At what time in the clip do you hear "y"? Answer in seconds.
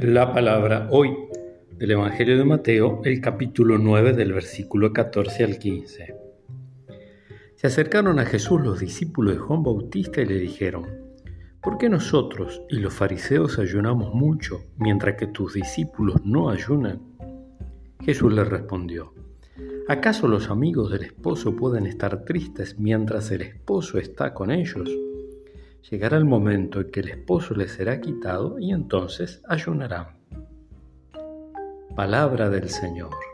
10.20-10.26, 12.68-12.76, 28.58-28.72